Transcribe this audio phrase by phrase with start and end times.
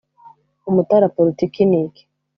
[0.69, 1.93] Umutara Polytchnic